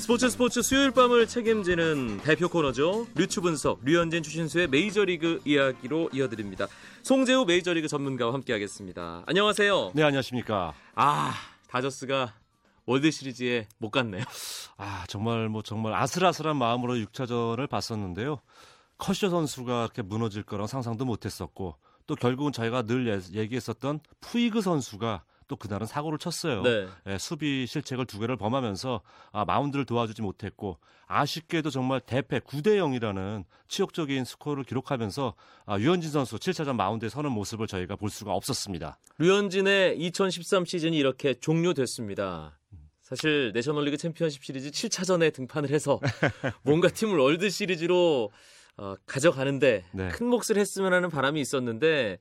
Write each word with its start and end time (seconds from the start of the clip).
스포츠 0.00 0.30
스포츠 0.30 0.62
수요일 0.62 0.92
밤을 0.92 1.26
책임지는 1.26 2.22
대표 2.22 2.48
코너죠. 2.48 3.06
류추 3.14 3.42
분석, 3.42 3.84
류현진 3.84 4.22
추신수의 4.22 4.68
메이저리그 4.68 5.42
이야기로 5.44 6.08
이어드립니다. 6.14 6.66
송재우 7.02 7.44
메이저리그 7.44 7.86
전문가와 7.86 8.32
함께하겠습니다. 8.32 9.24
안녕하세요. 9.26 9.92
네, 9.94 10.02
안녕하십니까. 10.02 10.72
아, 10.94 11.34
다저스가 11.68 12.32
월드 12.86 13.10
시리즈에 13.10 13.68
못 13.76 13.90
갔네요. 13.90 14.24
아, 14.78 15.04
정말 15.06 15.50
뭐 15.50 15.62
정말 15.62 15.92
아슬아슬한 15.92 16.56
마음으로 16.56 16.94
6차전을 16.94 17.68
봤었는데요. 17.68 18.40
커쇼 18.96 19.28
선수가 19.28 19.82
이렇게 19.84 20.00
무너질 20.00 20.42
거라 20.42 20.66
상상도 20.66 21.04
못 21.04 21.26
했었고 21.26 21.76
또 22.06 22.14
결국은 22.16 22.52
저희가 22.52 22.82
늘 22.82 23.22
얘기했었던 23.34 24.00
푸이그 24.22 24.62
선수가 24.62 25.24
또 25.50 25.56
그날은 25.56 25.84
사고를 25.84 26.16
쳤어요. 26.16 26.62
네. 26.62 26.86
예, 27.08 27.18
수비 27.18 27.66
실책을 27.66 28.06
두 28.06 28.20
개를 28.20 28.36
범하면서 28.36 29.00
아, 29.32 29.44
마운드를 29.44 29.84
도와주지 29.84 30.22
못했고 30.22 30.78
아쉽게도 31.08 31.70
정말 31.70 32.00
대패 32.00 32.38
9대 32.38 32.76
0이라는 32.78 33.42
치욕적인 33.66 34.24
스코어를 34.24 34.62
기록하면서 34.62 35.34
아, 35.66 35.78
류현진 35.80 36.12
선수 36.12 36.36
7차전 36.36 36.76
마운드에 36.76 37.08
서는 37.08 37.32
모습을 37.32 37.66
저희가 37.66 37.96
볼 37.96 38.10
수가 38.10 38.32
없었습니다. 38.32 38.96
류현진의 39.18 39.98
2013 39.98 40.64
시즌이 40.64 40.96
이렇게 40.96 41.34
종료됐습니다. 41.34 42.56
사실 43.02 43.50
내셔널리그 43.52 43.96
챔피언십 43.96 44.44
시리즈 44.44 44.70
7차전에 44.70 45.34
등판을 45.34 45.70
해서 45.70 45.98
뭔가 46.62 46.86
팀을 46.86 47.18
월드 47.18 47.50
시리즈로 47.50 48.30
어, 48.76 48.94
가져가는데 49.04 49.84
네. 49.90 50.08
큰 50.10 50.28
몫을 50.28 50.58
했으면 50.58 50.92
하는 50.92 51.10
바람이 51.10 51.40
있었는데 51.40 52.18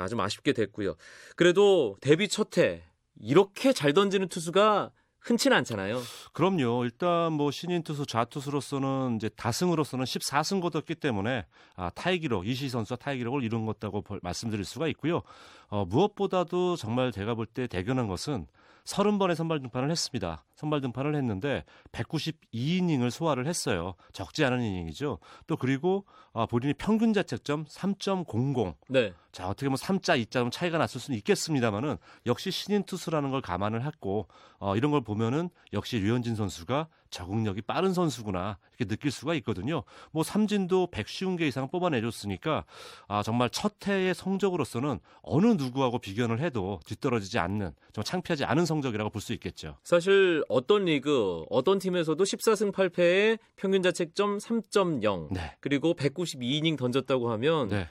아, 0.00 0.08
좀 0.08 0.20
아쉽게 0.20 0.52
됐고요. 0.52 0.94
그래도 1.36 1.96
데뷔 2.00 2.28
첫 2.28 2.58
해 2.58 2.82
이렇게 3.20 3.72
잘 3.72 3.92
던지는 3.92 4.28
투수가 4.28 4.90
흔치는 5.20 5.54
않잖아요. 5.58 6.00
그럼요. 6.32 6.84
일단 6.84 7.34
뭐 7.34 7.50
신인 7.50 7.82
투수 7.82 8.06
좌투수로서는 8.06 9.16
이제 9.16 9.28
다승으로서는 9.28 10.06
14승 10.06 10.62
거뒀기 10.62 10.94
때문에 10.94 11.44
아, 11.76 11.90
타이 11.90 12.18
기록 12.18 12.46
이시 12.48 12.70
선수가 12.70 12.96
타이 12.96 13.18
기록을 13.18 13.42
이룬 13.44 13.66
것다고 13.66 14.02
말씀드릴 14.22 14.64
수가 14.64 14.88
있고요. 14.88 15.20
어, 15.68 15.84
무엇보다도 15.84 16.76
정말 16.76 17.12
제가 17.12 17.34
볼 17.34 17.46
때 17.46 17.66
대견한 17.66 18.08
것은 18.08 18.46
30번의 18.84 19.34
선발 19.34 19.60
등판을 19.60 19.90
했습니다. 19.90 20.42
선발 20.60 20.82
등판을 20.82 21.14
했는데 21.16 21.64
192이닝을 21.92 23.10
소화를 23.10 23.46
했어요. 23.46 23.94
적지 24.12 24.44
않은 24.44 24.62
이닝이죠. 24.62 25.18
또 25.46 25.56
그리고 25.56 26.04
아, 26.32 26.46
본인이 26.46 26.74
평균 26.74 27.12
자책점 27.12 27.64
3.00. 27.64 28.74
네. 28.88 29.12
자, 29.32 29.48
어떻게 29.48 29.66
보면 29.66 29.76
3자, 29.76 30.22
2자 30.26 30.50
차이가 30.52 30.78
났을 30.78 31.00
수는 31.00 31.16
있겠습니다만은 31.18 31.96
역시 32.26 32.50
신인 32.50 32.82
투수라는 32.84 33.30
걸 33.30 33.40
감안을 33.40 33.84
했고 33.84 34.28
어, 34.58 34.76
이런 34.76 34.90
걸 34.90 35.00
보면은 35.00 35.48
역시 35.72 35.98
류현진 35.98 36.36
선수가 36.36 36.88
적응력이 37.10 37.62
빠른 37.62 37.92
선수구나 37.92 38.58
이렇게 38.78 38.84
느낄 38.84 39.10
수가 39.10 39.34
있거든요. 39.36 39.82
뭐 40.12 40.22
삼진도 40.22 40.88
150개 40.92 41.42
이상 41.42 41.68
뽑아내줬으니까 41.68 42.64
아, 43.08 43.22
정말 43.22 43.50
첫 43.50 43.74
해의 43.88 44.14
성적으로서는 44.14 45.00
어느 45.22 45.46
누구하고 45.46 45.98
비견을 45.98 46.40
해도 46.40 46.78
뒤떨어지지 46.86 47.38
않는 47.38 47.72
좀 47.92 48.04
창피하지 48.04 48.44
않은 48.44 48.66
성적이라고 48.66 49.10
볼 49.10 49.20
수 49.20 49.32
있겠죠. 49.34 49.76
사실 49.82 50.42
어떤 50.50 50.84
리그, 50.84 51.44
어떤 51.48 51.78
팀에서도 51.78 52.22
14승 52.22 52.72
8패에 52.72 53.38
평균 53.56 53.82
자책점 53.82 54.38
3.0 54.38 55.32
네. 55.32 55.56
그리고 55.60 55.94
192이닝 55.94 56.76
던졌다고 56.76 57.30
하면 57.30 57.68
네. 57.68 57.88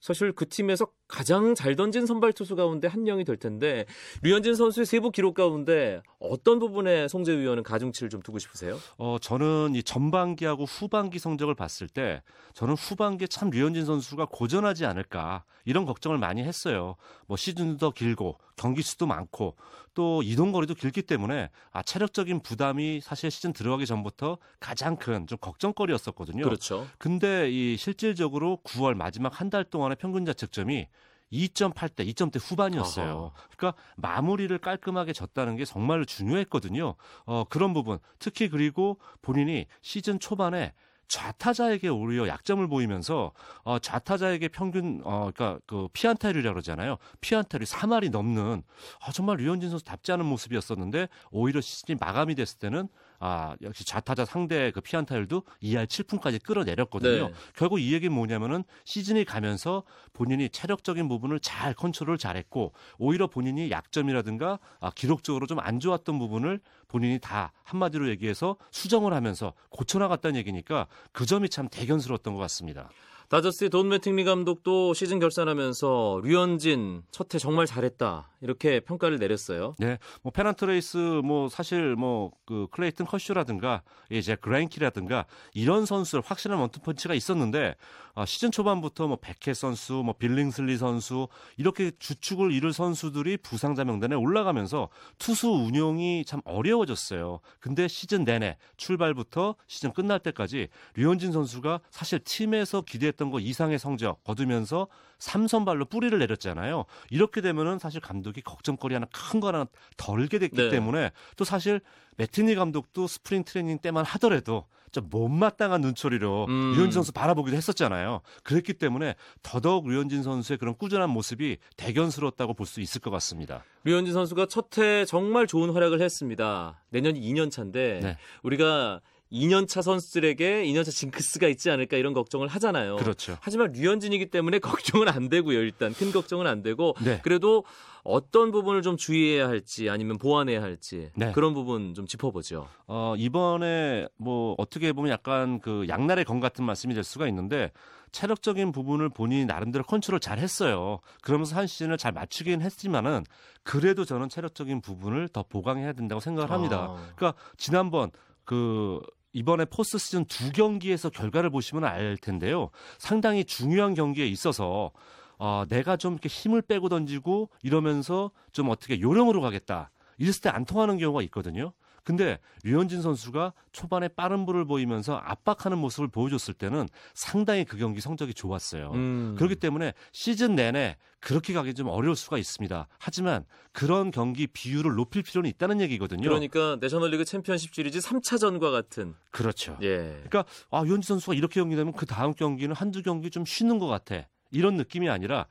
사실 0.00 0.32
그 0.32 0.48
팀에서 0.48 0.86
가장 1.08 1.54
잘 1.54 1.74
던진 1.74 2.04
선발 2.06 2.34
투수 2.34 2.54
가운데 2.54 2.86
한 2.86 3.02
명이 3.02 3.24
될 3.24 3.38
텐데 3.38 3.86
류현진 4.22 4.54
선수의 4.54 4.84
세부 4.84 5.10
기록 5.10 5.34
가운데 5.34 6.02
어떤 6.20 6.58
부분에 6.58 7.08
송재 7.08 7.38
위원은 7.38 7.62
가중치를 7.62 8.10
좀 8.10 8.20
두고 8.20 8.38
싶으세요? 8.38 8.78
어 8.98 9.16
저는 9.20 9.74
이 9.74 9.82
전반기하고 9.82 10.64
후반기 10.64 11.18
성적을 11.18 11.54
봤을 11.54 11.88
때 11.88 12.22
저는 12.52 12.74
후반기에 12.74 13.26
참 13.28 13.48
류현진 13.50 13.86
선수가 13.86 14.26
고전하지 14.26 14.84
않을까 14.84 15.44
이런 15.64 15.86
걱정을 15.86 16.18
많이 16.18 16.42
했어요. 16.42 16.96
뭐 17.26 17.36
시즌도 17.36 17.78
더 17.78 17.90
길고 17.90 18.36
경기 18.56 18.82
수도 18.82 19.06
많고 19.06 19.56
또 19.94 20.22
이동 20.22 20.52
거리도 20.52 20.74
길기 20.74 21.02
때문에 21.02 21.50
아 21.72 21.82
체력적인 21.82 22.40
부담이 22.42 23.00
사실 23.02 23.30
시즌 23.30 23.52
들어가기 23.52 23.86
전부터 23.86 24.38
가장 24.60 24.96
큰 24.96 25.26
좀 25.26 25.36
걱정거리였었거든요. 25.40 26.44
그렇죠. 26.44 26.86
근데 26.98 27.50
이 27.50 27.76
실질적으로 27.76 28.60
9월 28.64 28.94
마지막 28.94 29.40
한 29.40 29.48
달 29.48 29.64
동안의 29.64 29.96
평균 29.98 30.26
자책점이 30.26 30.88
2.8대, 31.32 32.06
2점대 32.08 32.40
후반이었어요. 32.40 33.32
아하. 33.34 33.46
그러니까 33.56 33.82
마무리를 33.96 34.56
깔끔하게 34.58 35.12
졌다는 35.12 35.56
게 35.56 35.64
정말 35.64 36.04
중요했거든요. 36.06 36.94
어, 37.26 37.44
그런 37.48 37.74
부분. 37.74 37.98
특히 38.18 38.48
그리고 38.48 38.98
본인이 39.22 39.66
시즌 39.82 40.18
초반에 40.18 40.72
좌타자에게 41.08 41.88
오히려 41.88 42.28
약점을 42.28 42.66
보이면서 42.68 43.32
어, 43.64 43.78
좌타자에게 43.78 44.48
평균 44.48 45.00
어 45.04 45.30
그러니까 45.34 45.58
그 45.66 45.88
피안타율이라고 45.92 46.52
그러잖아요. 46.52 46.98
피안타율이 47.20 47.64
3할이 47.64 48.10
넘는 48.10 48.62
아, 49.00 49.12
정말 49.12 49.38
류현진 49.38 49.70
선수 49.70 49.84
답지 49.84 50.12
않은 50.12 50.24
모습이었었는데 50.26 51.08
오히려 51.30 51.60
시즌이 51.60 51.96
마감이 51.98 52.34
됐을 52.34 52.58
때는 52.58 52.88
아 53.20 53.54
역시 53.62 53.84
좌타자 53.84 54.24
상대 54.24 54.70
그 54.70 54.80
피안타율도 54.80 55.42
2할 55.62 55.86
7푼까지 55.86 56.42
끌어내렸거든요. 56.42 57.28
네. 57.28 57.34
결국 57.54 57.80
이 57.80 57.92
얘기는 57.92 58.12
뭐냐면은 58.14 58.64
시즌이 58.84 59.24
가면서 59.24 59.82
본인이 60.12 60.48
체력적인 60.48 61.08
부분을 61.08 61.40
잘 61.40 61.74
컨트롤 61.74 62.16
잘했고 62.18 62.72
오히려 62.98 63.26
본인이 63.26 63.70
약점이라든가 63.70 64.58
아, 64.80 64.90
기록적으로 64.94 65.46
좀 65.46 65.58
안 65.60 65.80
좋았던 65.80 66.18
부분을 66.18 66.60
본인이 66.86 67.18
다 67.18 67.52
한마디로 67.64 68.08
얘기해서 68.10 68.56
수정을 68.70 69.12
하면서 69.12 69.52
고쳐나갔다는 69.70 70.36
얘기니까 70.36 70.86
그 71.12 71.26
점이 71.26 71.48
참 71.48 71.68
대견스러웠던 71.68 72.34
것 72.34 72.40
같습니다. 72.40 72.88
다저스의 73.28 73.68
돈 73.68 73.90
매팅리 73.90 74.24
감독도 74.24 74.94
시즌 74.94 75.18
결산하면서 75.18 76.22
류현진 76.24 77.02
첫해 77.10 77.38
정말 77.38 77.66
잘했다 77.66 78.30
이렇게 78.40 78.80
평가를 78.80 79.18
내렸어요. 79.18 79.74
네, 79.78 79.98
뭐 80.22 80.32
페넌트 80.32 80.64
레이스 80.64 80.96
뭐 80.96 81.48
사실 81.48 81.94
뭐 81.94 82.32
그 82.48 82.66
클레이튼 82.70 83.04
커쇼라든가 83.04 83.82
이제 84.08 84.34
그라인키라든가 84.34 85.26
이런 85.52 85.84
선수들 85.84 86.22
확실한 86.24 86.58
원투펀치가 86.58 87.12
있었는데 87.12 87.74
아, 88.14 88.24
시즌 88.24 88.50
초반부터 88.50 89.06
뭐 89.06 89.18
백해 89.20 89.52
선수, 89.52 89.92
뭐 90.02 90.14
빌링슬리 90.14 90.78
선수 90.78 91.28
이렇게 91.58 91.92
주축을 91.98 92.50
이룰 92.50 92.72
선수들이 92.72 93.36
부상자 93.36 93.84
명단에 93.84 94.14
올라가면서 94.14 94.88
투수 95.18 95.50
운용이 95.50 96.24
참 96.24 96.40
어려워졌어요. 96.46 97.40
근데 97.60 97.86
시즌 97.86 98.24
내내 98.24 98.56
출발부터 98.78 99.54
시즌 99.66 99.92
끝날 99.92 100.18
때까지 100.20 100.68
류현진 100.94 101.32
선수가 101.32 101.80
사실 101.90 102.20
팀에서 102.20 102.80
기대 102.80 103.12
했던 103.18 103.30
거 103.30 103.40
이상의 103.40 103.78
성적 103.80 104.22
거두면서 104.22 104.86
삼선발로 105.18 105.86
뿌리를 105.86 106.16
내렸잖아요. 106.16 106.84
이렇게 107.10 107.40
되면은 107.40 107.80
사실 107.80 108.00
감독이 108.00 108.40
걱정거리 108.40 108.94
하나 108.94 109.06
큰 109.12 109.40
거 109.40 109.48
하나 109.48 109.66
덜게 109.96 110.38
됐기 110.38 110.56
네. 110.56 110.68
때문에 110.70 111.10
또 111.36 111.44
사실 111.44 111.80
매팅리 112.16 112.54
감독도 112.54 113.06
스프링 113.06 113.44
트레이닝 113.44 113.78
때만 113.78 114.04
하더라도 114.04 114.64
좀 114.90 115.06
못마땅한 115.10 115.80
눈초리로 115.80 116.46
음. 116.48 116.72
류현진 116.72 116.92
선수 116.92 117.12
바라보기도 117.12 117.56
했었잖아요. 117.56 118.20
그랬기 118.42 118.74
때문에 118.74 119.14
더더욱 119.42 119.86
류현진 119.88 120.22
선수의 120.22 120.56
그런 120.58 120.76
꾸준한 120.76 121.10
모습이 121.10 121.58
대견스러웠다고 121.76 122.54
볼 122.54 122.66
수 122.66 122.80
있을 122.80 123.00
것 123.00 123.10
같습니다. 123.10 123.62
류현진 123.84 124.12
선수가 124.14 124.46
첫해 124.46 125.04
정말 125.04 125.46
좋은 125.46 125.70
활약을 125.70 126.00
했습니다. 126.00 126.80
내년이 126.90 127.20
2년 127.20 127.50
차인데 127.50 128.00
네. 128.02 128.16
우리가 128.42 129.00
2년차 129.32 129.82
선수들에게 129.82 130.64
2년차 130.64 130.90
징크스가 130.90 131.48
있지 131.48 131.70
않을까 131.70 131.96
이런 131.96 132.14
걱정을 132.14 132.48
하잖아요. 132.48 132.96
그렇죠. 132.96 133.36
하지만 133.40 133.72
류현진이기 133.72 134.26
때문에 134.26 134.58
걱정은 134.60 135.08
안 135.08 135.28
되고요. 135.28 135.58
일단 135.60 135.92
큰 135.92 136.12
걱정은 136.12 136.46
안 136.46 136.62
되고 136.62 136.94
네. 137.02 137.20
그래도 137.22 137.64
어떤 138.04 138.50
부분을 138.50 138.82
좀 138.82 138.96
주의해야 138.96 139.48
할지 139.48 139.90
아니면 139.90 140.16
보완해야 140.18 140.62
할지 140.62 141.10
네. 141.14 141.32
그런 141.32 141.52
부분 141.52 141.94
좀 141.94 142.06
짚어보죠. 142.06 142.68
어, 142.86 143.14
이번에 143.18 144.08
뭐 144.16 144.54
어떻게 144.56 144.92
보면 144.92 145.10
약간 145.10 145.60
그 145.60 145.86
양날의 145.88 146.24
검 146.24 146.40
같은 146.40 146.64
말씀이 146.64 146.94
될 146.94 147.04
수가 147.04 147.28
있는데 147.28 147.70
체력적인 148.12 148.72
부분을 148.72 149.10
본인이 149.10 149.44
나름대로 149.44 149.84
컨트롤 149.84 150.20
잘 150.20 150.38
했어요. 150.38 151.00
그러면서 151.20 151.56
한 151.56 151.66
시즌을 151.66 151.98
잘 151.98 152.12
마치긴 152.12 152.62
했지만은 152.62 153.24
그래도 153.62 154.06
저는 154.06 154.30
체력적인 154.30 154.80
부분을 154.80 155.28
더 155.28 155.42
보강해야 155.42 155.92
된다고 155.92 156.20
생각을 156.20 156.50
합니다. 156.50 156.86
아. 156.90 157.12
그러니까 157.16 157.34
지난번 157.58 158.10
그 158.44 159.00
이번에 159.32 159.64
포스트 159.66 159.98
시즌 159.98 160.24
두 160.24 160.50
경기에서 160.52 161.10
결과를 161.10 161.50
보시면 161.50 161.84
알 161.84 162.16
텐데요. 162.16 162.70
상당히 162.98 163.44
중요한 163.44 163.94
경기에 163.94 164.26
있어서 164.26 164.90
어, 165.38 165.64
내가 165.68 165.96
좀 165.96 166.14
이렇게 166.14 166.28
힘을 166.28 166.62
빼고 166.62 166.88
던지고 166.88 167.50
이러면서 167.62 168.30
좀 168.52 168.68
어떻게 168.70 169.00
요령으로 169.00 169.40
가겠다. 169.40 169.90
이랬을 170.18 170.40
때 170.42 170.48
안 170.48 170.64
통하는 170.64 170.98
경우가 170.98 171.22
있거든요. 171.22 171.72
근데 172.04 172.38
류현진 172.64 173.02
선수가 173.02 173.52
초반에 173.72 174.08
빠른 174.08 174.46
볼을 174.46 174.64
보이면서 174.64 175.16
압박하는 175.16 175.78
모습을 175.78 176.08
보여줬을 176.08 176.54
때는 176.54 176.88
상당히 177.14 177.64
그 177.64 177.76
경기 177.76 178.00
성적이 178.00 178.34
좋았어요. 178.34 178.92
음. 178.92 179.34
그렇기 179.36 179.56
때문에 179.56 179.92
시즌 180.12 180.54
내내 180.54 180.96
그렇게 181.20 181.52
가기 181.52 181.74
좀 181.74 181.88
어려울 181.88 182.16
수가 182.16 182.38
있습니다. 182.38 182.86
하지만 182.98 183.44
그런 183.72 184.10
경기 184.10 184.46
비율을 184.46 184.94
높일 184.94 185.22
필요는 185.22 185.50
있다는 185.50 185.80
얘기거든요. 185.82 186.22
그러니까 186.22 186.78
내셔널리그 186.80 187.24
챔피언십 187.24 187.74
시리즈 187.74 187.98
3차전과 187.98 188.70
같은 188.70 189.14
그렇죠. 189.30 189.76
예. 189.82 190.22
그러니까 190.28 190.44
아 190.70 190.82
유현진 190.84 191.02
선수가 191.02 191.34
이렇게 191.34 191.60
경기되면 191.60 191.92
그 191.92 192.06
다음 192.06 192.34
경기는 192.34 192.74
한두 192.74 193.02
경기 193.02 193.30
좀 193.30 193.44
쉬는 193.44 193.78
것 193.78 193.86
같아. 193.86 194.26
이런 194.50 194.76
느낌이 194.76 195.08
아니라 195.08 195.46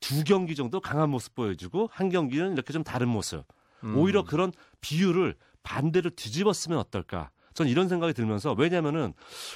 두 0.00 0.24
경기 0.24 0.54
정도 0.54 0.80
강한 0.80 1.10
모습 1.10 1.34
보여주고 1.34 1.88
한 1.92 2.10
경기는 2.10 2.52
이렇게 2.52 2.72
좀 2.72 2.82
다른 2.82 3.08
모습. 3.08 3.44
음. 3.84 3.96
오히려 3.96 4.24
그런 4.24 4.52
비율을 4.80 5.36
반대로 5.62 6.10
뒤집었으면 6.10 6.78
어떨까? 6.78 7.30
전 7.54 7.68
이런 7.68 7.88
생각이 7.88 8.14
들면서 8.14 8.54
왜냐면은 8.56 9.12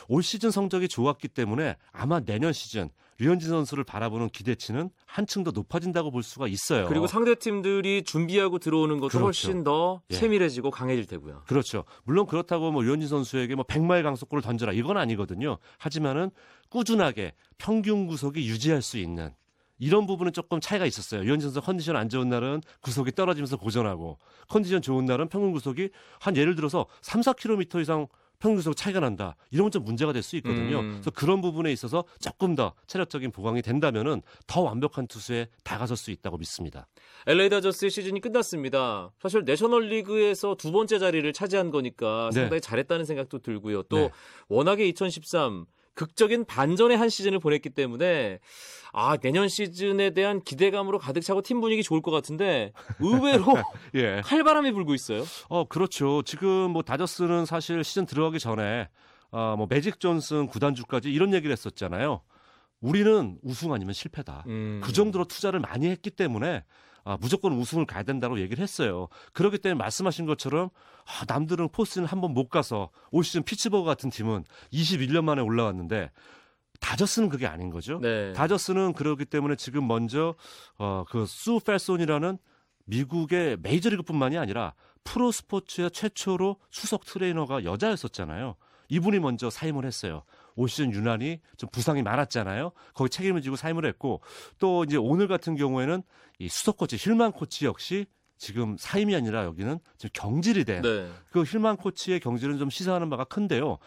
올 0.08 0.22
시즌 0.22 0.50
성적이 0.50 0.88
좋았기 0.88 1.28
때문에 1.28 1.76
아마 1.92 2.20
내년 2.20 2.52
시즌 2.52 2.90
류현진 3.18 3.48
선수를 3.48 3.84
바라보는 3.84 4.28
기대치는 4.28 4.90
한층 5.06 5.42
더 5.42 5.50
높아진다고 5.50 6.10
볼 6.10 6.22
수가 6.22 6.48
있어요. 6.48 6.86
그리고 6.86 7.06
상대 7.06 7.34
팀들이 7.34 8.02
준비하고 8.02 8.58
들어오는 8.58 9.00
것도 9.00 9.08
그렇죠. 9.08 9.24
훨씬 9.24 9.64
더 9.64 10.02
예. 10.10 10.14
세밀해지고 10.16 10.70
강해질 10.70 11.06
테고요. 11.06 11.44
그렇죠. 11.46 11.84
물론 12.04 12.26
그렇다고 12.26 12.70
뭐 12.72 12.82
류현진 12.82 13.08
선수에게 13.08 13.54
뭐 13.54 13.64
100마일 13.64 14.02
강속구를 14.02 14.42
던져라 14.42 14.72
이건 14.72 14.98
아니거든요. 14.98 15.56
하지만은 15.78 16.30
꾸준하게 16.68 17.32
평균 17.56 18.06
구속이 18.06 18.46
유지할 18.46 18.82
수 18.82 18.98
있는 18.98 19.32
이런 19.78 20.06
부분은 20.06 20.32
조금 20.32 20.60
차이가 20.60 20.86
있었어요. 20.86 21.22
류현진 21.22 21.50
선수 21.50 21.60
컨디션 21.60 21.96
안 21.96 22.08
좋은 22.08 22.28
날은 22.28 22.62
구속이 22.80 23.12
떨어지면서 23.12 23.56
고전하고 23.56 24.18
컨디션 24.48 24.80
좋은 24.82 25.04
날은 25.04 25.28
평균 25.28 25.52
구속이 25.52 25.90
한 26.20 26.36
예를 26.36 26.54
들어서 26.54 26.86
3, 27.02 27.20
4km 27.20 27.80
이상 27.82 28.06
평균 28.38 28.56
구속 28.56 28.76
차이가 28.76 29.00
난다. 29.00 29.34
이러면 29.50 29.70
좀 29.70 29.82
문제가 29.84 30.12
될 30.12 30.22
수 30.22 30.36
있거든요. 30.36 30.80
음. 30.80 30.90
그래서 30.92 31.10
그런 31.10 31.40
부분에 31.40 31.72
있어서 31.72 32.04
조금 32.20 32.54
더 32.54 32.74
체력적인 32.86 33.30
보강이 33.30 33.62
된다면은 33.62 34.20
더 34.46 34.60
완벽한 34.60 35.06
투수에 35.06 35.48
다가설 35.64 35.96
수 35.96 36.10
있다고 36.10 36.36
믿습니다. 36.36 36.86
LA 37.26 37.48
다저스의 37.48 37.90
시즌이 37.90 38.20
끝났습니다. 38.20 39.10
사실 39.22 39.44
내셔널리그에서 39.44 40.54
두 40.56 40.70
번째 40.70 40.98
자리를 40.98 41.32
차지한 41.32 41.70
거니까 41.70 42.30
네. 42.34 42.40
상당히 42.40 42.60
잘했다는 42.60 43.04
생각도 43.06 43.38
들고요. 43.38 43.84
또 43.84 43.96
네. 43.96 44.10
워낙에 44.48 44.86
2013 44.88 45.64
극적인 45.96 46.44
반전의 46.44 46.96
한 46.96 47.08
시즌을 47.08 47.40
보냈기 47.40 47.70
때문에 47.70 48.38
아 48.92 49.16
내년 49.16 49.48
시즌에 49.48 50.10
대한 50.10 50.40
기대감으로 50.40 50.98
가득 50.98 51.22
차고 51.22 51.42
팀 51.42 51.60
분위기 51.60 51.82
좋을 51.82 52.00
것 52.00 52.12
같은데 52.12 52.72
의외로 53.00 53.44
예. 53.94 54.20
칼바람이 54.24 54.70
불고 54.72 54.94
있어요. 54.94 55.24
어, 55.48 55.64
그렇죠. 55.64 56.22
지금 56.22 56.70
뭐 56.70 56.82
다저스는 56.82 57.46
사실 57.46 57.82
시즌 57.82 58.06
들어가기 58.06 58.38
전에 58.38 58.88
어, 59.32 59.56
뭐 59.56 59.66
매직 59.68 59.98
존슨 59.98 60.46
구단주까지 60.46 61.10
이런 61.10 61.34
얘기를 61.34 61.50
했었잖아요. 61.52 62.20
우리는 62.80 63.38
우승 63.42 63.72
아니면 63.72 63.94
실패다. 63.94 64.44
음. 64.46 64.80
그 64.84 64.92
정도로 64.92 65.24
투자를 65.24 65.60
많이 65.60 65.88
했기 65.88 66.10
때문에 66.10 66.62
아, 67.06 67.16
무조건 67.20 67.52
우승을 67.52 67.86
가야 67.86 68.02
된다고 68.02 68.40
얘기를 68.40 68.60
했어요. 68.60 69.06
그렇기 69.32 69.58
때문에 69.58 69.78
말씀하신 69.78 70.26
것처럼 70.26 70.70
아, 71.04 71.24
남들은 71.28 71.68
포스트시즌 71.68 72.08
한번 72.08 72.34
못 72.34 72.48
가서 72.48 72.90
올 73.12 73.22
시즌 73.22 73.44
피츠버그 73.44 73.84
같은 73.84 74.10
팀은 74.10 74.44
21년 74.72 75.22
만에 75.22 75.40
올라왔는데 75.40 76.10
다저스는 76.80 77.28
그게 77.28 77.46
아닌 77.46 77.70
거죠. 77.70 78.00
네. 78.00 78.32
다저스는 78.32 78.92
그렇기 78.94 79.24
때문에 79.24 79.54
지금 79.54 79.86
먼저 79.86 80.34
어, 80.78 81.04
그 81.08 81.40
수 81.40 81.60
팰손이라는 81.64 82.38
미국의 82.86 83.58
메이저리그뿐만이 83.62 84.36
아니라 84.36 84.74
프로 85.04 85.30
스포츠의 85.30 85.92
최초로 85.92 86.56
수석 86.70 87.04
트레이너가 87.04 87.62
여자였었잖아요. 87.62 88.56
이분이 88.88 89.20
먼저 89.20 89.48
사임을 89.48 89.84
했어요. 89.84 90.24
올 90.56 90.68
시즌 90.68 90.92
유난히 90.92 91.40
좀 91.56 91.68
부상이 91.70 92.02
많았잖아요. 92.02 92.72
거기 92.94 93.10
책임을 93.10 93.42
지고 93.42 93.56
사임을 93.56 93.86
했고 93.86 94.20
또 94.58 94.84
이제 94.84 94.96
오늘 94.96 95.28
같은 95.28 95.54
경우에는 95.54 96.02
이 96.38 96.48
수석 96.48 96.78
코치 96.78 96.96
힐만 96.96 97.32
코치 97.32 97.66
역시 97.66 98.06
지금 98.38 98.76
사임이 98.78 99.14
아니라 99.14 99.44
여기는 99.44 99.78
지금 99.96 100.10
경질이 100.12 100.64
된 100.64 100.82
네. 100.82 101.08
그 101.30 101.42
힐만 101.42 101.76
코치의 101.76 102.20
경질은 102.20 102.58
좀 102.58 102.70
시사하는 102.70 103.08
바가 103.08 103.24
큰데요. 103.24 103.78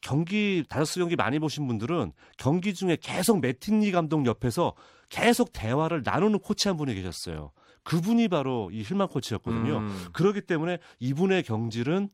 경기 0.00 0.64
다저스 0.68 1.00
경기 1.00 1.16
많이 1.16 1.38
보신 1.38 1.66
분들은 1.66 2.12
경기 2.36 2.72
중에 2.72 2.96
계속 3.00 3.40
매팅리 3.40 3.90
감독 3.90 4.24
옆에서 4.26 4.74
계속 5.08 5.52
대화를 5.52 6.02
나누는 6.04 6.38
코치 6.38 6.68
한 6.68 6.76
분이 6.76 6.94
계셨어요. 6.94 7.50
그분이 7.88 8.28
바로 8.28 8.68
이 8.70 8.82
힐만 8.82 9.08
코치였거든요. 9.08 9.78
음. 9.78 10.04
그렇기 10.12 10.42
때문에 10.42 10.76
이분의 10.98 11.42
경질은 11.42 12.10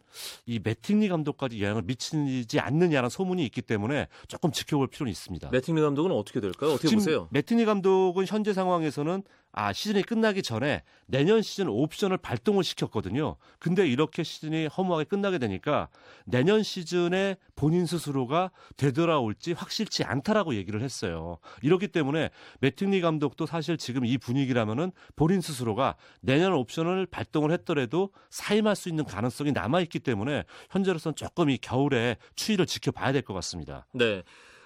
이 0.47 0.61
매팅리 0.62 1.09
감독까지 1.09 1.61
영향을 1.61 1.82
미치지 1.82 2.61
않느냐라는 2.61 3.09
소문이 3.09 3.44
있기 3.47 3.61
때문에 3.61 4.06
조금 4.29 4.53
지켜볼 4.53 4.87
필요는 4.87 5.11
있습니다. 5.11 5.50
매팅리 5.50 5.81
감독은 5.82 6.12
어떻게 6.12 6.41
될까요? 6.41 6.75
어떻게 6.75 6.94
보세요? 6.94 7.26
매팅리 7.32 7.64
감독은 7.65 8.25
현재 8.25 8.53
상황에서는 8.53 9.25
아 9.56 9.72
시즌이 9.72 10.02
끝나기 10.02 10.42
전에 10.42 10.82
내년 11.06 11.40
시즌 11.40 11.68
옵션을 11.68 12.18
발동을 12.18 12.64
시켰거든요. 12.64 13.36
근데 13.60 13.86
이렇게 13.86 14.24
시즌이 14.24 14.66
허무하게 14.66 15.04
끝나게 15.04 15.38
되니까 15.38 15.88
내년 16.24 16.62
시즌에 16.62 17.36
본인 17.54 17.86
스스로가 17.86 18.50
되돌아올지 18.76 19.52
확실치 19.52 20.02
않다라고 20.02 20.56
얘기를 20.56 20.82
했어요. 20.82 21.38
이렇기 21.62 21.88
때문에 21.88 22.30
매티니 22.60 23.00
감독도 23.00 23.46
사실 23.46 23.76
지금 23.78 24.04
이 24.04 24.18
분위기라면은 24.18 24.90
본인 25.14 25.40
스스로가 25.40 25.94
내년 26.20 26.52
옵션을 26.52 27.06
발동을 27.06 27.52
했더라도 27.52 28.10
사임할 28.30 28.74
수 28.74 28.88
있는 28.88 29.04
가능성이 29.04 29.52
남아 29.52 29.80
있기 29.82 30.00
때문에 30.00 30.44
현재로서는 30.70 31.14
조금 31.14 31.48
이 31.50 31.58
겨울에 31.58 32.16
추이를 32.34 32.66
지켜봐야 32.66 33.12
될 33.12 33.22
것 33.24 33.32
같습니다. 33.34 33.86
네. 33.92 34.22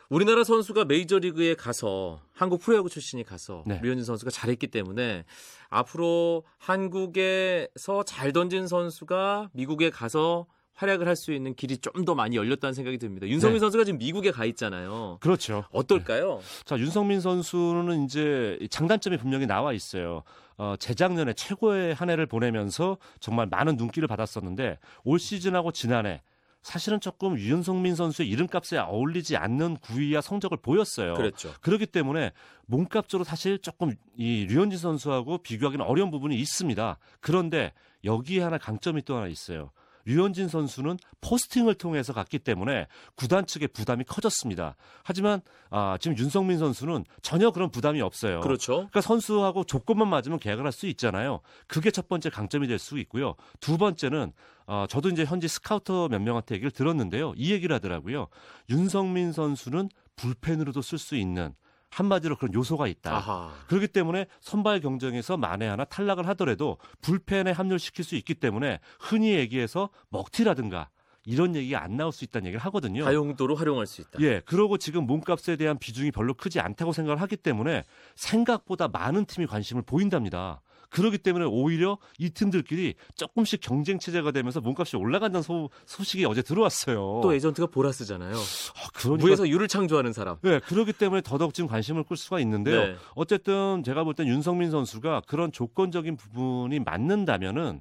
우리나라 0.09 0.43
선수가 0.43 0.87
메이저리그에 0.87 1.55
가서 1.55 2.21
한국 2.33 2.63
프로야구 2.63 2.89
출신이 2.89 3.25
가서 3.25 3.63
네. 3.67 3.79
류현진 3.83 4.05
선수가 4.07 4.31
잘했기 4.31 4.69
때문에 4.69 5.25
앞으로 5.69 6.45
한국에서 6.57 8.03
잘 8.07 8.33
던진 8.33 8.67
선수가 8.67 9.51
미국에 9.53 9.91
가서 9.91 10.47
활약을 10.75 11.07
할 11.09 11.17
수 11.17 11.33
있는 11.33 11.55
길이 11.55 11.77
좀 11.77 12.05
더 12.07 12.15
많이 12.15 12.37
열렸다는 12.37 12.73
생각이 12.73 12.97
듭니다. 12.99 13.27
윤성민 13.27 13.57
네. 13.57 13.59
선수가 13.61 13.85
지금 13.85 13.99
미국에 13.99 14.31
가 14.31 14.45
있잖아요. 14.47 15.19
그렇죠. 15.21 15.65
어떨까요? 15.73 16.41
자, 16.65 16.79
윤성민 16.79 17.21
선수는 17.21 18.05
이제 18.05 18.59
장단점이 18.71 19.19
분명히 19.19 19.47
나와 19.47 19.73
있어요. 19.75 20.23
어, 20.57 20.75
재작년에 20.79 21.35
최고의 21.35 21.95
한 21.95 22.09
해를 22.09 22.27
보내면서 22.27 22.97
정말 23.21 23.47
많은 23.47 23.77
눈길을 23.77 24.07
받았었는데 24.09 24.79
올 25.05 25.19
시즌하고 25.19 25.73
지난해 25.73 26.23
사실은 26.63 27.01
조금 27.01 27.39
윤성민 27.39 27.95
선수의 27.95 28.29
이름값에 28.29 28.79
어울리지 28.79 29.37
않는 29.37 29.77
구위와 29.77 30.21
성적을 30.21 30.59
보였어요. 30.59 31.15
그랬죠. 31.15 31.53
그렇기 31.61 31.87
때문에 31.87 32.33
몸값으로 32.67 33.25
사실 33.25 33.59
조금 33.59 33.95
이 34.17 34.47
류현진 34.49 34.79
선수하고 34.79 35.39
비교하기는 35.39 35.85
어려운 35.85 36.11
부분이 36.11 36.37
있습니다. 36.37 36.99
그런데 37.21 37.73
여기에 38.05 38.43
하나 38.43 38.59
강점이 38.59 39.03
또 39.03 39.17
하나 39.17 39.29
있어요. 39.29 39.71
류현진 40.09 40.49
선수는 40.49 40.97
포스팅을 41.21 41.75
통해서 41.75 42.13
갔기 42.15 42.39
때문에 42.39 42.87
구단 43.15 43.47
측의 43.47 43.69
부담이 43.69 44.05
커졌습니다. 44.05 44.75
하지만 45.05 45.43
아, 45.71 45.99
지금 46.01 46.17
윤성민 46.17 46.59
선수는 46.59 47.05
전혀 47.21 47.51
그런 47.51 47.71
부담이 47.71 48.01
없어요. 48.01 48.41
그렇죠. 48.41 48.73
그러니까 48.77 49.01
선수하고 49.03 49.65
조건만 49.65 50.09
맞으면 50.09 50.39
계약을 50.39 50.65
할 50.65 50.73
수 50.73 50.87
있잖아요. 50.87 51.41
그게 51.67 51.91
첫 51.91 52.09
번째 52.09 52.31
강점이 52.31 52.67
될 52.67 52.79
수 52.79 52.99
있고요. 53.01 53.35
두 53.61 53.77
번째는 53.77 54.33
어, 54.67 54.87
저도 54.89 55.09
이제 55.09 55.25
현지 55.25 55.49
스카우터 55.49 56.09
몇 56.09 56.21
명한테 56.21 56.55
얘기를 56.55 56.71
들었는데요. 56.71 57.33
이 57.37 57.53
얘기를 57.53 57.75
하더라고요. 57.75 58.29
윤성민 58.71 59.33
선수는 59.33 59.89
불펜으로도 60.17 60.81
쓸 60.83 60.99
수 60.99 61.17
있는 61.17 61.55
한마디로 61.91 62.37
그런 62.37 62.55
요소가 62.55 62.87
있다. 62.87 63.17
아하. 63.17 63.53
그렇기 63.67 63.89
때문에 63.89 64.27
선발 64.41 64.81
경쟁에서 64.81 65.37
만에 65.37 65.67
하나 65.67 65.85
탈락을 65.85 66.27
하더라도 66.29 66.79
불펜에 67.03 67.51
합류시킬 67.51 68.05
수 68.05 68.15
있기 68.17 68.35
때문에 68.35 68.81
흔히 69.01 69.35
얘기해서 69.35 69.89
먹튀라든가 70.11 70.91
이런 71.25 71.55
얘기가 71.55 71.83
안 71.83 71.97
나올 71.97 72.11
수 72.13 72.25
있다는 72.25 72.47
얘기를 72.47 72.65
하거든요. 72.67 73.05
다용도로 73.05 73.55
활용할 73.55 73.87
수 73.87 74.01
있다. 74.01 74.19
예, 74.21 74.41
그러고 74.47 74.79
지금 74.79 75.07
몸값에 75.07 75.57
대한 75.57 75.79
비중이 75.79 76.11
별로 76.11 76.33
크지 76.33 76.59
않다고 76.59 76.93
생각을 76.93 77.21
하기 77.21 77.37
때문에 77.37 77.85
생각보다 78.17 78.89
많은 78.89 79.27
팀이 79.27 79.47
관심을 79.47 79.83
보인답니다. 79.83 80.63
그렇기 80.91 81.19
때문에 81.19 81.45
오히려 81.45 81.99
이 82.19 82.31
팀들끼리 82.31 82.95
조금씩 83.15 83.61
경쟁 83.61 83.99
체제가 83.99 84.31
되면서 84.31 84.63
몸값이 84.63 84.97
올라간다는 84.97 85.43
소, 85.43 85.69
소식이 85.85 86.25
어제 86.25 86.41
들어왔어요. 86.41 87.21
또 87.23 87.35
에이전트가 87.35 87.67
보라스잖아요. 87.67 88.35
아, 88.35 88.88
그러니까 88.99 89.27
무에서 89.27 89.49
유를 89.49 89.69
창조하는 89.69 90.13
사람. 90.13 90.37
네, 90.43 90.59
그렇기 90.61 90.93
때문에 90.93 91.23
더더욱 91.23 91.55
지금 91.55 91.69
관심을 91.69 92.05
끌 92.05 92.17
수가 92.17 92.41
있는데요. 92.41 92.81
네. 92.81 92.97
어쨌든 93.15 93.83
제가 93.85 94.05
볼 94.05 94.15
땐 94.15 94.27
윤성민 94.27 94.71
선수가 94.71 95.23
그런 95.27 95.53
조건적인 95.53 96.17
부분이 96.17 96.81
맞는다면은 96.81 97.81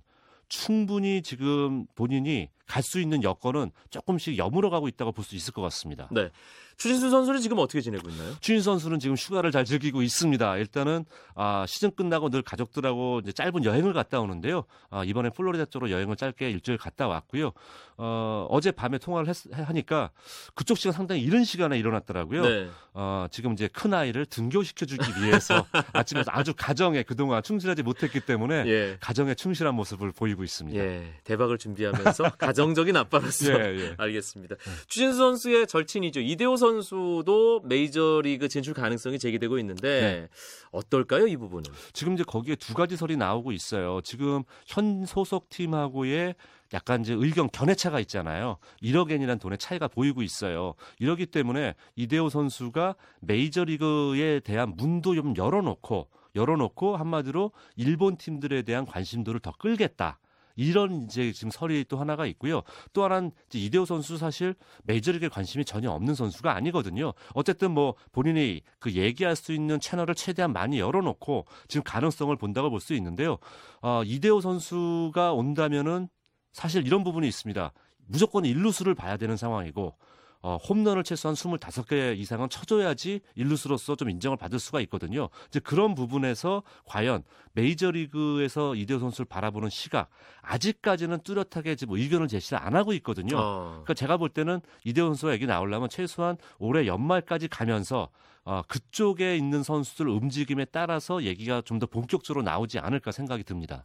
충분히 0.50 1.22
지금 1.22 1.86
본인이 1.96 2.50
갈 2.68 2.84
수 2.84 3.00
있는 3.00 3.24
여건은 3.24 3.72
조금씩 3.90 4.38
여물어가고 4.38 4.88
있다고 4.88 5.12
볼 5.12 5.24
수 5.26 5.36
있을 5.36 5.54
것 5.54 5.62
같습니다. 5.64 6.08
네. 6.12 6.30
추신수 6.78 7.10
선수는 7.10 7.42
지금 7.42 7.58
어떻게 7.58 7.82
지내고 7.82 8.08
있나요? 8.10 8.36
추신 8.40 8.62
선수는 8.62 9.00
지금 9.00 9.16
휴가를 9.16 9.52
잘 9.52 9.66
즐기고 9.66 10.04
있습니다. 10.04 10.58
일단은 10.58 11.06
아, 11.34 11.66
시즌 11.68 11.90
끝나고 11.90 12.30
늘 12.30 12.44
가족들하고 12.44 13.24
짧은 13.24 13.64
여행을 13.66 13.94
갔다 13.94 14.20
오는데요. 14.20 14.64
아, 14.92 15.04
이번에 15.04 15.32
플로리다 15.32 15.66
쪽으로 15.66 15.90
여행을 15.90 16.16
짧게 16.18 16.52
일주일 16.52 16.78
갔다 16.78 17.08
왔고요. 17.08 17.52
어, 17.98 18.46
어제 18.52 18.70
밤에 18.72 19.00
통화를 19.00 19.28
했, 19.28 19.36
하니까 19.52 20.12
그쪽 20.54 20.78
시간 20.78 20.94
상당히 20.94 21.22
이른 21.22 21.44
시간에 21.44 21.80
일어났더라고요. 21.80 22.44
네. 22.44 22.70
어, 22.94 23.26
지금 23.32 23.54
이제 23.54 23.68
큰 23.68 23.92
아이를 23.96 24.28
등교시켜주기 24.28 25.24
위해서 25.24 25.66
아침에 25.94 26.22
아주 26.28 26.54
가정에 26.56 27.02
그동안 27.02 27.42
충실하지 27.42 27.82
못했기 27.82 28.20
때문에 28.20 28.64
예. 28.68 28.98
가정에 29.00 29.34
충실한 29.34 29.74
모습을 29.74 30.12
보이고 30.12 30.44
있습니다. 30.44 30.78
예. 30.80 31.12
대박을 31.24 31.58
준비하면서 31.58 32.34
가정 32.38 32.57
적인 32.76 32.96
아빠로서 32.98 33.52
예, 33.54 33.80
예. 33.80 33.96
알겠습니다. 33.98 34.56
추신수 34.88 35.18
선수의 35.18 35.68
절친이죠. 35.68 36.22
이대호 36.22 36.58
선수도 36.58 37.62
메이저리그 37.62 38.48
진출 38.48 38.74
가능성이 38.74 39.20
제기되고 39.20 39.58
있는데 39.60 40.02
네. 40.02 40.28
어떨까요, 40.72 41.28
이 41.28 41.38
부분은? 41.38 41.64
지금 41.94 42.14
이제 42.14 42.24
거기에 42.24 42.56
두 42.56 42.74
가지 42.74 42.96
설이 42.98 43.18
나오고 43.18 43.52
있어요. 43.52 44.02
지금 44.04 44.44
현 44.66 45.06
소속 45.06 45.50
팀하고의 45.50 46.36
약간 46.74 47.02
이제 47.02 47.14
의견 47.14 47.50
견해차가 47.50 48.00
있잖아요. 48.02 48.58
1억 48.82 49.12
엔이라는 49.12 49.40
돈의 49.40 49.58
차이가 49.58 49.88
보이고 49.88 50.22
있어요. 50.22 50.74
이러기 51.00 51.28
때문에 51.28 51.76
이대호 51.96 52.30
선수가 52.30 52.96
메이저리그에 53.22 54.42
대한 54.42 54.74
문도 54.76 55.16
좀 55.16 55.36
열어놓고 55.38 56.10
열어놓고 56.36 56.98
한마디로 56.98 57.52
일본 57.76 58.18
팀들에 58.18 58.62
대한 58.62 58.86
관심도를 58.86 59.40
더 59.40 59.52
끌겠다. 59.54 60.20
이런 60.58 61.04
이제 61.04 61.32
지금 61.32 61.52
설이 61.52 61.86
또 61.88 61.98
하나가 61.98 62.26
있고요. 62.26 62.64
또 62.92 63.06
하나는 63.06 63.32
이대호 63.54 63.86
선수 63.86 64.18
사실 64.18 64.56
메이저리그에 64.84 65.30
관심이 65.30 65.64
전혀 65.64 65.90
없는 65.92 66.16
선수가 66.16 66.54
아니거든요. 66.54 67.14
어쨌든 67.34 67.72
뭐 67.72 67.96
본인이 68.12 68.62
그 68.80 68.92
얘기할 68.92 69.36
수 69.38 69.54
있는 69.54 69.80
채널을 69.80 70.16
최대한 70.16 70.52
많이 70.52 70.80
열어놓고 70.80 71.46
지금 71.70 71.84
가능성을 71.84 72.36
본다고 72.36 72.70
볼 72.70 72.82
수 72.82 72.94
있는데요. 72.94 73.38
어, 73.82 74.04
이대호 74.04 74.42
선수가 74.42 75.34
온다면은 75.34 76.10
사실 76.54 76.86
이런 76.86 77.04
부분이 77.04 77.28
있습니다. 77.28 77.72
무조건 78.08 78.46
일루수를 78.46 78.96
봐야 78.96 79.18
되는 79.18 79.38
상황이고 79.38 79.96
어, 80.42 80.58
홈런을 80.58 81.04
최소한 81.04 81.36
25개 81.36 82.18
이상은 82.18 82.50
쳐줘야지 82.50 83.22
일루수로서 83.36 83.96
좀 83.96 84.10
인정을 84.10 84.38
받을 84.38 84.60
수가 84.60 84.82
있거든요. 84.82 85.30
이제 85.48 85.60
그런 85.60 85.96
부분에서 85.96 86.64
과연 86.86 87.24
메이저리그에서 87.54 88.76
이대호 88.76 89.00
선수를 89.00 89.26
바라보는 89.26 89.70
시각 89.70 90.10
아직까지는 90.42 91.20
뚜렷하게 91.24 91.76
지금 91.76 91.98
의견을 91.98 92.28
제시를 92.28 92.60
안 92.62 92.76
하고 92.76 92.94
있거든요. 92.94 93.38
어. 93.38 93.70
그러니까 93.70 93.94
제가 93.94 94.18
볼 94.18 94.30
때는 94.30 94.62
이대호 94.84 95.08
선수가 95.08 95.34
얘기 95.34 95.46
나오려면 95.46 95.90
최소한 95.90 96.38
올해 96.60 96.86
연말까지 96.88 97.48
가면서 97.48 98.10
어, 98.44 98.62
그쪽에 98.68 99.36
있는 99.36 99.62
선수들 99.64 100.08
움직임에 100.08 100.66
따라서 100.66 101.24
얘기가 101.24 101.62
좀 101.66 101.78
더 101.80 101.86
본격적으로 101.86 102.44
나오지 102.44 102.80
않을까 102.80 103.12
생각이 103.12 103.44
듭니다. 103.44 103.84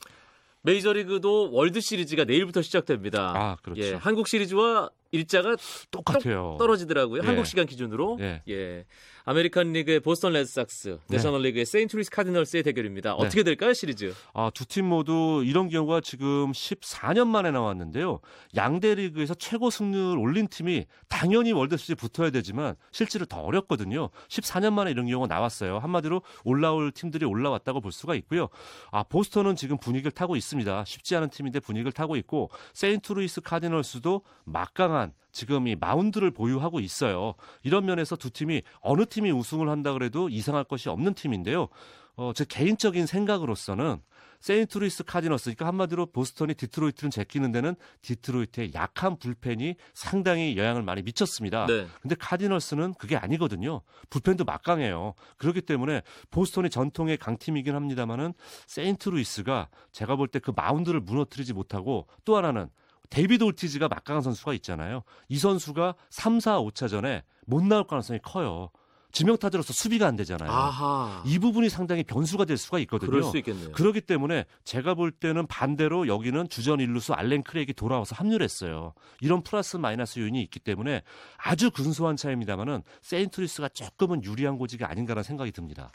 메이저리그도 0.62 1.52
월드 1.52 1.80
시리즈가 1.80 2.24
내일부터 2.24 2.62
시작됩니다. 2.62 3.32
아, 3.36 3.56
그렇죠. 3.62 3.82
예, 3.82 3.94
한국 3.94 4.28
시리즈와 4.28 4.88
일자가 5.12 5.56
똑같아요. 5.90 6.56
떨어지더라고요. 6.58 7.20
예. 7.22 7.26
한국 7.26 7.46
시간 7.46 7.66
기준으로. 7.66 8.18
예. 8.20 8.42
예. 8.48 8.84
아메리칸 9.24 9.72
리그의 9.72 10.00
보스턴 10.00 10.32
레드삭스, 10.32 10.88
네. 10.88 11.16
내셔널 11.16 11.42
리그의 11.42 11.64
세인트루이스 11.64 12.10
카디널스의 12.10 12.64
대결입니다. 12.64 13.14
어떻게 13.14 13.44
될까요, 13.44 13.72
시리즈? 13.72 14.12
아, 14.34 14.50
두 14.52 14.64
팀 14.66 14.86
모두 14.86 15.44
이런 15.46 15.68
경우가 15.68 16.00
지금 16.00 16.50
14년 16.50 17.28
만에 17.28 17.50
나왔는데요. 17.52 18.18
양대 18.56 18.94
리그에서 18.96 19.34
최고 19.34 19.70
승률 19.70 20.18
올린 20.18 20.48
팀이 20.48 20.86
당연히 21.08 21.52
월드 21.52 21.76
시리즈 21.76 21.94
붙어야 21.94 22.30
되지만 22.30 22.74
실제로 22.90 23.24
더 23.26 23.40
어렵거든요. 23.42 24.08
14년 24.28 24.72
만에 24.72 24.90
이런 24.90 25.06
경우가 25.06 25.32
나왔어요. 25.32 25.78
한마디로 25.78 26.22
올라올 26.44 26.90
팀들이 26.90 27.24
올라왔다고 27.24 27.80
볼 27.80 27.92
수가 27.92 28.14
있고요. 28.16 28.48
아, 28.90 29.02
보스턴은 29.04 29.54
지금 29.54 29.76
분위기를 29.78 30.10
타고 30.10 30.34
있습니다. 30.34 30.84
쉽지 30.84 31.14
않은 31.16 31.28
팀인데 31.30 31.60
분위기를 31.60 31.92
타고 31.92 32.16
있고 32.16 32.50
세인트루이스 32.72 33.42
카디널스도 33.42 34.22
막강한 34.46 35.01
지금 35.32 35.66
이 35.66 35.74
마운드를 35.74 36.30
보유하고 36.30 36.80
있어요. 36.80 37.34
이런 37.62 37.86
면에서 37.86 38.16
두 38.16 38.30
팀이 38.30 38.62
어느 38.80 39.06
팀이 39.06 39.30
우승을 39.30 39.68
한다 39.68 39.92
그래도 39.92 40.28
이상할 40.28 40.64
것이 40.64 40.88
없는 40.88 41.14
팀인데요. 41.14 41.68
어, 42.16 42.32
제 42.34 42.44
개인적인 42.44 43.06
생각으로서는 43.06 44.00
세인트루이스 44.40 45.04
카디널스, 45.04 45.44
그러니까 45.44 45.68
한마디로 45.68 46.06
보스턴이 46.06 46.54
디트로이트를 46.54 47.10
제끼는 47.10 47.52
데는 47.52 47.76
디트로이트의 48.02 48.72
약한 48.74 49.16
불펜이 49.16 49.76
상당히 49.94 50.56
영향을 50.58 50.82
많이 50.82 51.00
미쳤습니다. 51.02 51.66
네. 51.66 51.86
근데 52.02 52.16
카디널스는 52.18 52.94
그게 52.94 53.16
아니거든요. 53.16 53.82
불펜도 54.10 54.44
막강해요. 54.44 55.14
그렇기 55.38 55.62
때문에 55.62 56.02
보스턴이 56.32 56.70
전통의 56.70 57.18
강팀이긴 57.18 57.74
합니다만은 57.76 58.34
세인트루이스가 58.66 59.68
제가 59.92 60.16
볼 60.16 60.26
때 60.26 60.40
그 60.40 60.52
마운드를 60.54 61.00
무너뜨리지 61.00 61.52
못하고 61.52 62.08
또 62.24 62.36
하나는 62.36 62.68
데이비드 63.12 63.44
올티즈가 63.44 63.88
막강한 63.88 64.22
선수가 64.22 64.54
있잖아요. 64.54 65.02
이 65.28 65.38
선수가 65.38 65.94
3, 66.08 66.40
4, 66.40 66.60
5차전에 66.62 67.22
못 67.46 67.62
나올 67.62 67.86
가능성이 67.86 68.18
커요. 68.22 68.70
지명타자로서 69.12 69.74
수비가 69.74 70.06
안 70.06 70.16
되잖아요. 70.16 70.50
아하. 70.50 71.22
이 71.26 71.38
부분이 71.38 71.68
상당히 71.68 72.02
변수가 72.02 72.46
될 72.46 72.56
수가 72.56 72.78
있거든요. 72.80 73.10
그럴 73.10 73.22
수 73.22 73.36
있겠네요. 73.36 73.72
그렇기 73.72 74.00
때문에 74.00 74.46
제가 74.64 74.94
볼 74.94 75.10
때는 75.12 75.46
반대로 75.46 76.08
여기는 76.08 76.48
주전 76.48 76.80
일루수 76.80 77.12
알렌 77.12 77.42
크레이그가 77.42 77.74
돌아와서 77.74 78.14
합류를 78.16 78.42
했어요. 78.42 78.94
이런 79.20 79.42
플러스 79.42 79.76
마이너스 79.76 80.18
요인이 80.18 80.40
있기 80.44 80.60
때문에 80.60 81.02
아주 81.36 81.70
근소한 81.70 82.16
차이입니다만은 82.16 82.82
세인트루이스가 83.02 83.68
조금은 83.68 84.24
유리한 84.24 84.56
고지가 84.56 84.90
아닌가라는 84.90 85.22
생각이 85.22 85.52
듭니다. 85.52 85.92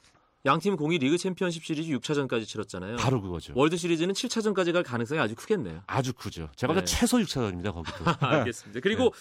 양 0.48 0.65
팀 0.65 0.78
공히 0.78 0.98
리그 0.98 1.18
챔피언십 1.18 1.64
시리즈 1.66 1.92
6차전까지 1.92 2.48
치렀잖아요. 2.48 2.96
바로 2.96 3.22
그거죠. 3.22 3.52
월드 3.56 3.76
시리즈는 3.76 4.14
7차전까지 4.14 4.72
갈 4.72 4.82
가능성이 4.82 5.20
아주 5.20 5.36
크겠네요. 5.36 5.82
아주 5.88 6.14
크죠. 6.14 6.50
제가 6.56 6.72
볼 6.74 6.82
네. 6.84 6.86
때 6.86 6.98
최소 6.98 7.18
6차전입니다. 7.18 7.74
거기도. 7.74 7.98
알겠습니다. 8.26 8.80
그리고 8.80 9.14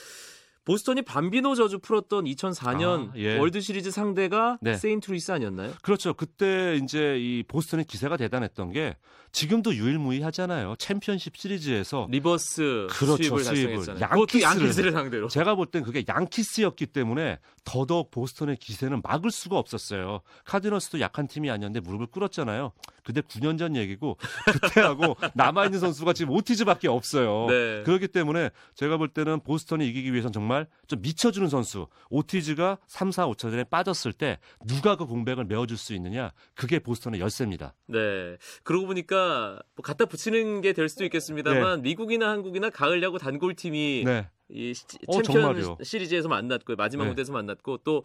보스턴이 0.66 1.02
밤비노 1.02 1.54
저주 1.54 1.78
풀었던 1.78 2.24
2004년 2.24 3.10
아, 3.10 3.12
예. 3.16 3.38
월드 3.38 3.60
시리즈 3.60 3.90
상대가 3.92 4.58
네. 4.60 4.76
세인트루이스 4.76 5.30
아니었나요? 5.32 5.72
그렇죠. 5.80 6.12
그때 6.12 6.76
이제 6.82 7.16
이 7.18 7.44
보스턴의 7.46 7.86
기세가 7.86 8.16
대단했던 8.16 8.72
게 8.72 8.96
지금도 9.32 9.74
유일무이하잖아요. 9.74 10.76
챔피언십 10.78 11.36
시리즈에서 11.36 12.06
reverse 12.10 12.86
그렇죠, 12.90 13.36
sweep을 13.38 13.44
sweep을. 13.44 13.78
양키스를- 13.98 14.42
양키스를 14.42 14.92
상대로. 14.92 15.28
제가 15.28 15.54
볼 15.56 15.66
땐 15.66 15.82
그게 15.82 16.02
양키스였기 16.08 16.86
때문에 16.86 17.38
더더욱 17.64 18.10
보스턴의 18.10 18.56
기세는 18.56 19.02
막을 19.04 19.30
수가 19.30 19.58
없었어요. 19.58 20.20
카디널스도 20.46 21.00
약한 21.00 21.26
팀이 21.28 21.50
아니었는데 21.50 21.80
무릎을 21.86 22.06
꿇었잖아요. 22.06 22.72
근데 23.04 23.20
9년 23.20 23.58
전 23.58 23.76
얘기고 23.76 24.16
그때하고 24.62 25.16
남아 25.34 25.66
있는 25.66 25.80
선수가 25.80 26.12
지금 26.14 26.32
오티즈밖에 26.32 26.88
없어요. 26.88 27.46
네. 27.48 27.82
그렇기 27.84 28.08
때문에 28.08 28.50
제가 28.74 28.96
볼 28.96 29.08
때는 29.08 29.40
보스턴이 29.40 29.86
이기기 29.86 30.12
위해선 30.12 30.32
정말 30.32 30.55
좀 30.86 31.00
미쳐주는 31.02 31.48
선수 31.48 31.86
오티즈가 32.10 32.78
3, 32.86 33.12
4, 33.12 33.26
5차전에 33.28 33.68
빠졌을 33.68 34.12
때 34.12 34.38
누가 34.66 34.96
그 34.96 35.04
공백을 35.06 35.44
메워줄 35.44 35.76
수 35.76 35.92
있느냐 35.94 36.32
그게 36.54 36.78
보스턴의 36.78 37.20
열쇠입니다. 37.20 37.74
네. 37.86 38.36
그러고 38.64 38.86
보니까 38.86 39.60
뭐 39.74 39.82
갖다 39.82 40.06
붙이는 40.06 40.60
게 40.62 40.72
될 40.72 40.88
수도 40.88 41.04
있겠습니다만 41.04 41.82
미국이나 41.82 42.30
한국이나 42.30 42.70
가을 42.70 43.02
야구 43.02 43.18
단골 43.18 43.54
팀이 43.54 44.02
네. 44.06 44.28
이 44.48 44.72
시- 44.74 44.84
어, 45.08 45.22
챔피언 45.22 45.42
정말요. 45.54 45.78
시리즈에서 45.82 46.28
만났고 46.28 46.76
마지막 46.76 47.04
네. 47.04 47.10
무대에서 47.10 47.32
만났고 47.32 47.78
또 47.78 48.04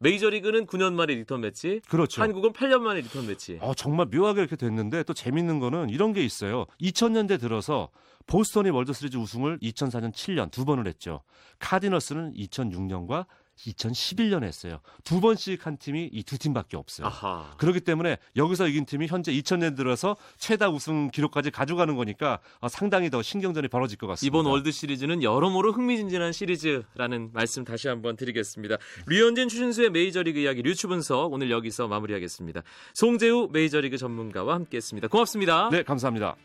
메이저리그는 0.00 0.66
9년 0.66 0.94
만에 0.94 1.14
리턴 1.14 1.40
매치, 1.40 1.80
그렇죠. 1.88 2.22
한국은 2.22 2.52
8년 2.52 2.80
만에 2.80 3.00
리턴 3.00 3.26
매치. 3.26 3.58
어, 3.60 3.74
정말 3.74 4.06
묘하게 4.06 4.40
이렇게 4.40 4.56
됐는데 4.56 5.02
또 5.02 5.14
재밌는 5.14 5.58
거는 5.58 5.90
이런 5.90 6.12
게 6.12 6.24
있어요. 6.24 6.66
2000년대 6.80 7.40
들어서 7.40 7.90
보스턴이 8.26 8.70
월드 8.70 8.92
시리즈 8.92 9.16
우승을 9.16 9.58
2004년 9.58 10.12
7년 10.12 10.50
두 10.50 10.64
번을 10.64 10.86
했죠. 10.86 11.22
카디널스는 11.58 12.34
2006년과 12.34 13.26
2011년에 13.66 14.44
했어요. 14.44 14.80
두 15.04 15.20
번씩 15.20 15.66
한 15.66 15.76
팀이 15.76 16.10
이 16.12 16.22
두 16.22 16.36
팀밖에 16.38 16.76
없어요. 16.76 17.06
아하. 17.06 17.54
그렇기 17.56 17.80
때문에 17.80 18.18
여기서 18.36 18.68
이긴 18.68 18.84
팀이 18.84 19.06
현재 19.06 19.32
2000년 19.32 19.76
들어서 19.76 20.16
최다 20.36 20.68
우승 20.68 21.10
기록까지 21.10 21.50
가져가는 21.50 21.94
거니까 21.96 22.38
어, 22.60 22.68
상당히 22.68 23.08
더 23.08 23.22
신경전이 23.22 23.68
벌어질 23.68 23.96
것 23.98 24.06
같습니다. 24.08 24.26
이번 24.28 24.46
월드 24.50 24.70
시리즈는 24.70 25.22
여러모로 25.22 25.72
흥미진진한 25.72 26.32
시리즈라는 26.32 27.30
말씀 27.32 27.64
다시 27.64 27.88
한번 27.88 28.16
드리겠습니다. 28.16 28.76
류현진 29.06 29.48
추신수의 29.48 29.90
메이저리그 29.90 30.38
이야기 30.38 30.62
류추 30.62 30.88
분석 30.88 31.32
오늘 31.32 31.50
여기서 31.50 31.88
마무리하겠습니다. 31.88 32.62
송재우 32.94 33.48
메이저리그 33.52 33.96
전문가와 33.96 34.54
함께했습니다. 34.54 35.08
고맙습니다. 35.08 35.68
네, 35.70 35.82
감사합니다. 35.82 36.36